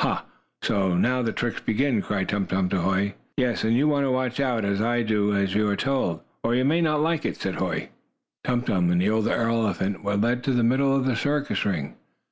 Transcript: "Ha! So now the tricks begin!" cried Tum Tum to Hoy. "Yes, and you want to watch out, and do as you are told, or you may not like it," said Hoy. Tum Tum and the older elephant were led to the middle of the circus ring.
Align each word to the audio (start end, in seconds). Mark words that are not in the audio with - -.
"Ha! 0.00 0.24
So 0.62 0.96
now 0.96 1.22
the 1.22 1.30
tricks 1.32 1.60
begin!" 1.60 2.02
cried 2.02 2.28
Tum 2.28 2.48
Tum 2.48 2.68
to 2.70 2.80
Hoy. 2.80 3.14
"Yes, 3.36 3.62
and 3.62 3.76
you 3.76 3.86
want 3.86 4.04
to 4.04 4.10
watch 4.10 4.40
out, 4.40 4.64
and 4.64 5.06
do 5.06 5.32
as 5.32 5.54
you 5.54 5.68
are 5.68 5.76
told, 5.76 6.22
or 6.42 6.56
you 6.56 6.64
may 6.64 6.80
not 6.80 7.00
like 7.00 7.24
it," 7.24 7.36
said 7.36 7.54
Hoy. 7.54 7.90
Tum 8.42 8.62
Tum 8.62 8.90
and 8.90 9.00
the 9.00 9.10
older 9.10 9.30
elephant 9.32 10.02
were 10.02 10.16
led 10.16 10.42
to 10.42 10.50
the 10.52 10.64
middle 10.64 10.92
of 10.96 11.04
the 11.06 11.14
circus 11.14 11.64
ring. 11.64 11.94